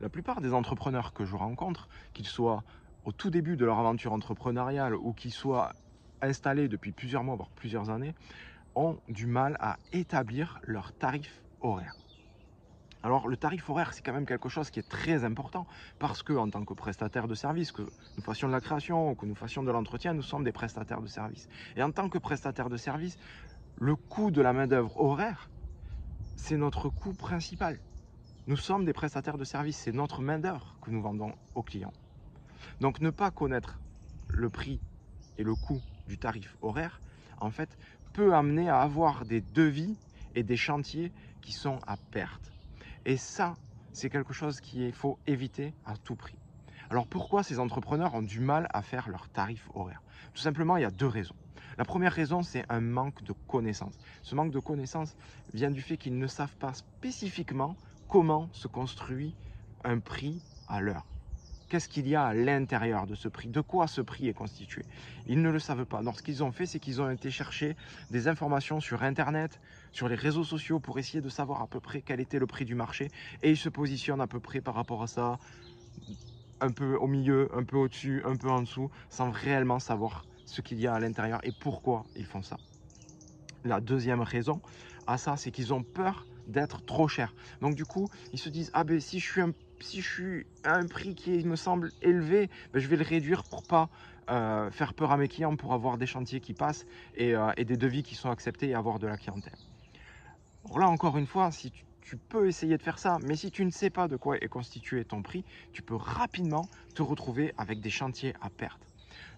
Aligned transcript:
la 0.00 0.08
plupart 0.08 0.40
des 0.40 0.52
entrepreneurs 0.52 1.12
que 1.12 1.24
je 1.24 1.36
rencontre, 1.36 1.88
qu'ils 2.12 2.26
soient 2.26 2.62
au 3.04 3.12
tout 3.12 3.30
début 3.30 3.56
de 3.56 3.64
leur 3.64 3.78
aventure 3.78 4.12
entrepreneuriale 4.12 4.94
ou 4.94 5.12
qu'ils 5.12 5.32
soient 5.32 5.72
installés 6.20 6.68
depuis 6.68 6.92
plusieurs 6.92 7.24
mois, 7.24 7.36
voire 7.36 7.50
plusieurs 7.50 7.90
années, 7.90 8.14
ont 8.74 8.98
du 9.08 9.26
mal 9.26 9.56
à 9.60 9.78
établir 9.92 10.60
leur 10.64 10.92
tarif 10.92 11.42
horaire. 11.60 11.94
Alors 13.02 13.28
le 13.28 13.36
tarif 13.36 13.70
horaire, 13.70 13.94
c'est 13.94 14.02
quand 14.02 14.12
même 14.12 14.26
quelque 14.26 14.48
chose 14.48 14.70
qui 14.70 14.80
est 14.80 14.88
très 14.88 15.24
important 15.24 15.66
parce 15.98 16.22
que 16.22 16.32
en 16.32 16.50
tant 16.50 16.64
que 16.64 16.74
prestataire 16.74 17.28
de 17.28 17.34
service, 17.34 17.70
que 17.70 17.82
nous 17.82 18.22
fassions 18.22 18.48
de 18.48 18.52
la 18.52 18.60
création 18.60 19.10
ou 19.10 19.14
que 19.14 19.26
nous 19.26 19.36
fassions 19.36 19.62
de 19.62 19.70
l'entretien, 19.70 20.12
nous 20.12 20.22
sommes 20.22 20.42
des 20.42 20.52
prestataires 20.52 21.00
de 21.00 21.06
service. 21.06 21.48
Et 21.76 21.82
en 21.82 21.92
tant 21.92 22.08
que 22.08 22.18
prestataire 22.18 22.68
de 22.68 22.76
service, 22.76 23.16
le 23.78 23.94
coût 23.94 24.30
de 24.32 24.42
la 24.42 24.52
main-d'œuvre 24.52 24.96
horaire, 24.96 25.48
c'est 26.34 26.56
notre 26.56 26.88
coût 26.88 27.14
principal. 27.14 27.78
Nous 28.48 28.56
sommes 28.56 28.84
des 28.84 28.92
prestataires 28.92 29.38
de 29.38 29.44
service, 29.44 29.76
c'est 29.76 29.90
notre 29.90 30.22
main-d'œuvre 30.22 30.76
que 30.80 30.92
nous 30.92 31.02
vendons 31.02 31.34
aux 31.56 31.64
clients. 31.64 31.92
Donc 32.80 33.00
ne 33.00 33.10
pas 33.10 33.32
connaître 33.32 33.80
le 34.28 34.48
prix 34.50 34.80
et 35.36 35.42
le 35.42 35.56
coût 35.56 35.82
du 36.06 36.16
tarif 36.16 36.56
horaire, 36.62 37.00
en 37.38 37.50
fait, 37.50 37.76
peut 38.12 38.36
amener 38.36 38.68
à 38.68 38.82
avoir 38.82 39.24
des 39.24 39.40
devis 39.40 39.98
et 40.36 40.44
des 40.44 40.56
chantiers 40.56 41.12
qui 41.40 41.50
sont 41.50 41.80
à 41.88 41.96
perte. 42.12 42.52
Et 43.04 43.16
ça, 43.16 43.56
c'est 43.92 44.10
quelque 44.10 44.32
chose 44.32 44.60
qu'il 44.60 44.92
faut 44.92 45.18
éviter 45.26 45.74
à 45.84 45.96
tout 45.96 46.14
prix. 46.14 46.38
Alors 46.88 47.08
pourquoi 47.08 47.42
ces 47.42 47.58
entrepreneurs 47.58 48.14
ont 48.14 48.22
du 48.22 48.38
mal 48.38 48.68
à 48.72 48.80
faire 48.80 49.08
leur 49.08 49.28
tarif 49.28 49.68
horaire? 49.74 50.02
Tout 50.34 50.42
simplement, 50.42 50.76
il 50.76 50.82
y 50.82 50.86
a 50.86 50.92
deux 50.92 51.08
raisons. 51.08 51.34
La 51.78 51.84
première 51.84 52.12
raison, 52.12 52.42
c'est 52.42 52.64
un 52.68 52.80
manque 52.80 53.24
de 53.24 53.34
connaissances. 53.48 53.98
Ce 54.22 54.36
manque 54.36 54.52
de 54.52 54.60
connaissances 54.60 55.16
vient 55.52 55.72
du 55.72 55.82
fait 55.82 55.96
qu'ils 55.96 56.16
ne 56.16 56.28
savent 56.28 56.56
pas 56.58 56.74
spécifiquement 56.74 57.76
comment 58.08 58.48
se 58.52 58.68
construit 58.68 59.34
un 59.84 59.98
prix 59.98 60.40
à 60.68 60.80
l'heure. 60.80 61.06
Qu'est-ce 61.68 61.88
qu'il 61.88 62.06
y 62.06 62.14
a 62.14 62.24
à 62.24 62.32
l'intérieur 62.34 63.08
de 63.08 63.16
ce 63.16 63.26
prix? 63.26 63.48
De 63.48 63.60
quoi 63.60 63.88
ce 63.88 64.00
prix 64.00 64.28
est 64.28 64.34
constitué? 64.34 64.84
Ils 65.26 65.42
ne 65.42 65.50
le 65.50 65.58
savent 65.58 65.84
pas. 65.84 66.00
Donc 66.00 66.16
ce 66.18 66.22
qu'ils 66.22 66.44
ont 66.44 66.52
fait, 66.52 66.64
c'est 66.64 66.78
qu'ils 66.78 67.02
ont 67.02 67.10
été 67.10 67.28
chercher 67.30 67.76
des 68.10 68.28
informations 68.28 68.78
sur 68.78 69.02
Internet, 69.02 69.60
sur 69.90 70.08
les 70.08 70.14
réseaux 70.14 70.44
sociaux 70.44 70.78
pour 70.78 70.98
essayer 71.00 71.20
de 71.20 71.28
savoir 71.28 71.62
à 71.62 71.66
peu 71.66 71.80
près 71.80 72.02
quel 72.02 72.20
était 72.20 72.38
le 72.38 72.46
prix 72.46 72.64
du 72.64 72.76
marché. 72.76 73.10
Et 73.42 73.50
ils 73.50 73.56
se 73.56 73.68
positionnent 73.68 74.20
à 74.20 74.28
peu 74.28 74.38
près 74.38 74.60
par 74.60 74.74
rapport 74.74 75.02
à 75.02 75.08
ça, 75.08 75.38
un 76.60 76.70
peu 76.70 76.96
au 76.96 77.08
milieu, 77.08 77.48
un 77.52 77.64
peu 77.64 77.76
au-dessus, 77.76 78.22
un 78.24 78.36
peu 78.36 78.48
en 78.48 78.60
dessous, 78.60 78.88
sans 79.10 79.32
réellement 79.32 79.80
savoir 79.80 80.24
ce 80.44 80.60
qu'il 80.60 80.78
y 80.78 80.86
a 80.86 80.94
à 80.94 81.00
l'intérieur 81.00 81.40
et 81.42 81.50
pourquoi 81.50 82.04
ils 82.14 82.26
font 82.26 82.42
ça. 82.42 82.58
La 83.64 83.80
deuxième 83.80 84.20
raison 84.20 84.60
à 85.08 85.18
ça, 85.18 85.36
c'est 85.36 85.50
qu'ils 85.50 85.74
ont 85.74 85.82
peur 85.82 86.26
d'être 86.46 86.84
trop 86.84 87.08
cher. 87.08 87.34
Donc 87.60 87.74
du 87.74 87.84
coup, 87.84 88.08
ils 88.32 88.38
se 88.38 88.48
disent, 88.48 88.70
ah 88.74 88.84
ben 88.84 89.00
si 89.00 89.18
je 89.20 89.30
suis 89.30 89.40
un 89.40 89.52
si 89.80 90.00
je 90.00 90.08
suis 90.08 90.46
à 90.64 90.74
un 90.74 90.86
prix 90.86 91.14
qui 91.14 91.44
me 91.44 91.56
semble 91.56 91.92
élevé, 92.02 92.48
ben, 92.72 92.80
je 92.80 92.88
vais 92.88 92.96
le 92.96 93.04
réduire 93.04 93.44
pour 93.44 93.62
pas 93.62 93.88
euh, 94.30 94.70
faire 94.70 94.94
peur 94.94 95.12
à 95.12 95.16
mes 95.16 95.28
clients, 95.28 95.56
pour 95.56 95.72
avoir 95.72 95.98
des 95.98 96.06
chantiers 96.06 96.40
qui 96.40 96.54
passent 96.54 96.86
euh, 97.20 97.52
et, 97.56 97.64
des 97.64 97.76
devis 97.76 98.02
qui 98.02 98.14
sont 98.14 98.30
acceptés 98.30 98.68
et 98.68 98.74
avoir 98.74 98.98
de 98.98 99.06
la 99.06 99.16
clientèle. 99.16 99.58
là, 100.74 100.88
encore 100.88 101.16
une 101.16 101.26
fois, 101.26 101.50
si 101.50 101.70
tu, 101.70 101.84
tu, 102.00 102.16
peux 102.16 102.48
essayer 102.48 102.76
de 102.76 102.82
faire 102.82 102.98
ça, 102.98 103.18
mais 103.22 103.36
si 103.36 103.50
tu 103.50 103.64
ne 103.64 103.70
sais 103.70 103.90
pas 103.90 104.08
de 104.08 104.16
quoi 104.16 104.36
est 104.38 104.48
constitué 104.48 105.04
ton 105.04 105.22
prix, 105.22 105.44
tu 105.72 105.82
peux 105.82 105.96
rapidement 105.96 106.68
te 106.94 107.02
retrouver 107.02 107.54
avec 107.58 107.80
des 107.80 107.90
chantiers 107.90 108.34
à 108.40 108.50
perte. 108.50 108.80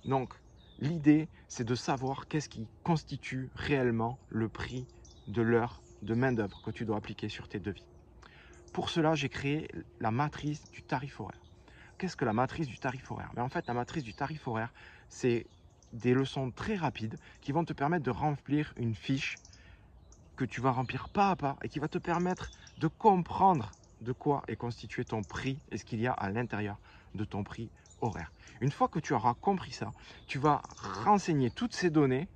Donc, 0.05 0.33
l'idée, 0.79 1.29
c'est 1.49 1.65
de 1.65 1.75
savoir 1.75 2.29
qu'est-ce 2.29 2.49
qui 2.49 2.67
constitue 2.83 3.51
réellement 3.55 4.19
le 4.31 4.49
prix 4.49 4.87
de 5.27 5.43
l'heure 5.43 5.83
de 6.03 6.15
main-d'œuvre 6.15 6.61
que 6.63 6.71
tu 6.71 6.85
dois 6.85 6.97
appliquer 6.97 7.29
sur 7.29 7.49
tes 7.49 7.61
devis. 7.61 7.87
Pour 8.73 8.91
cela, 8.91 9.15
j'ai 9.15 9.29
créé 9.29 9.69
la 10.01 10.11
matrice 10.11 10.69
du 10.71 10.83
tarif 10.83 11.21
horaire. 11.21 11.41
Qu'est-ce 11.99 12.17
que 12.17 12.25
la 12.25 12.33
matrice 12.33 12.69
du 12.69 12.79
tarif 12.79 13.11
horaire? 13.11 13.31
Mais 13.35 13.43
En 13.43 13.49
fait, 13.49 13.67
la 13.67 13.75
matrice 13.75 14.05
du 14.05 14.15
tarif 14.15 14.47
horaire, 14.47 14.73
c'est 15.09 15.47
des 15.93 16.15
leçons 16.15 16.51
très 16.51 16.77
rapides 16.77 17.19
qui 17.41 17.53
vont 17.53 17.65
te 17.65 17.73
permettre 17.73 18.05
de 18.05 18.11
remplir 18.11 18.73
une 18.77 18.95
fiche 18.95 19.39
que 20.37 20.45
tu 20.45 20.61
vas 20.61 20.71
remplir 20.71 21.09
pas 21.09 21.31
à 21.31 21.37
pas 21.37 21.57
et 21.63 21.69
qui 21.69 21.81
va 21.81 21.89
te 21.89 21.99
permettre 21.99 22.53
de 22.79 22.87
comprendre 22.87 23.75
de 24.01 24.13
quoi 24.13 24.45
est 24.47 24.57
constitué 24.57 25.05
ton 25.05 25.25
prix 25.25 25.61
et 25.73 25.79
ce 25.79 25.85
qu'il 25.85 26.01
y 26.01 26.07
a 26.07 26.13
à 26.13 26.31
l'intérieur 26.31 26.79
de 27.15 27.25
ton 27.25 27.43
prix 27.43 27.73
horaire. 28.01 28.33
Une 28.61 28.71
fois 28.71 28.89
que 28.89 29.01
tu 29.01 29.13
auras 29.13 29.35
compris 29.35 29.73
ça, 29.73 29.93
tu 30.27 30.39
vas 30.39 30.63
renseigner 30.77 31.51
toutes 31.51 31.75
ces 31.75 31.91
données 31.91 32.29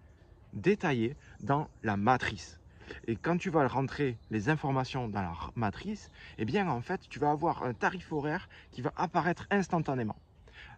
détaillées 0.52 1.16
dans 1.40 1.68
la 1.82 1.96
matrice. 1.96 2.58
Et 3.06 3.16
quand 3.16 3.36
tu 3.36 3.50
vas 3.50 3.66
rentrer 3.68 4.18
les 4.30 4.48
informations 4.48 5.08
dans 5.08 5.22
la 5.22 5.32
matrice, 5.54 6.10
eh 6.38 6.44
bien 6.44 6.68
en 6.68 6.80
fait, 6.80 7.00
tu 7.08 7.18
vas 7.18 7.30
avoir 7.30 7.62
un 7.62 7.74
tarif 7.74 8.12
horaire 8.12 8.48
qui 8.70 8.82
va 8.82 8.92
apparaître 8.96 9.46
instantanément. 9.50 10.16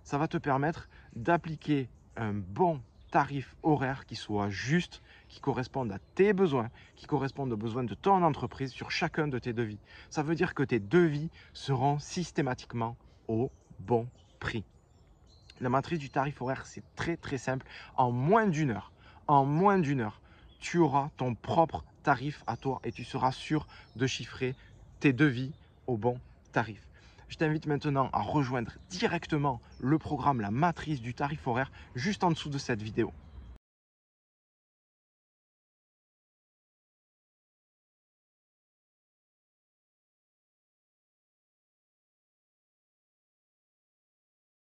Ça 0.02 0.18
va 0.18 0.28
te 0.28 0.36
permettre 0.36 0.88
d'appliquer 1.16 1.88
un 2.16 2.32
bon 2.34 2.80
tarif 3.10 3.54
horaire 3.62 4.06
qui 4.06 4.16
soit 4.16 4.50
juste, 4.50 5.00
qui 5.28 5.40
corresponde 5.40 5.92
à 5.92 5.98
tes 6.16 6.32
besoins, 6.32 6.68
qui 6.96 7.06
corresponde 7.06 7.52
aux 7.52 7.56
besoins 7.56 7.84
de 7.84 7.94
ton 7.94 8.22
entreprise 8.22 8.72
sur 8.72 8.90
chacun 8.90 9.28
de 9.28 9.38
tes 9.38 9.52
devis. 9.52 9.78
Ça 10.10 10.22
veut 10.22 10.34
dire 10.34 10.52
que 10.52 10.64
tes 10.64 10.80
devis 10.80 11.30
seront 11.52 11.98
systématiquement 11.98 12.96
au 13.28 13.52
bon 13.78 14.08
prix. 14.40 14.64
La 15.60 15.68
matrice 15.68 16.00
du 16.00 16.10
tarif 16.10 16.42
horaire, 16.42 16.66
c'est 16.66 16.82
très 16.96 17.16
très 17.16 17.38
simple. 17.38 17.66
En 17.96 18.10
moins 18.10 18.48
d'une 18.48 18.70
heure, 18.70 18.90
en 19.28 19.44
moins 19.44 19.78
d'une 19.78 20.00
heure, 20.00 20.20
tu 20.58 20.78
auras 20.78 21.10
ton 21.16 21.34
propre 21.34 21.84
tarif 22.04 22.44
à 22.46 22.56
toi 22.56 22.80
et 22.84 22.92
tu 22.92 23.02
seras 23.02 23.32
sûr 23.32 23.66
de 23.96 24.06
chiffrer 24.06 24.54
tes 25.00 25.12
devis 25.12 25.52
au 25.88 25.96
bon 25.96 26.20
tarif. 26.52 26.86
Je 27.28 27.36
t'invite 27.36 27.66
maintenant 27.66 28.10
à 28.12 28.20
rejoindre 28.20 28.72
directement 28.90 29.60
le 29.80 29.98
programme 29.98 30.40
La 30.40 30.52
matrice 30.52 31.00
du 31.00 31.14
tarif 31.14 31.48
horaire 31.48 31.72
juste 31.96 32.22
en 32.22 32.30
dessous 32.30 32.50
de 32.50 32.58
cette 32.58 32.82
vidéo. 32.82 33.12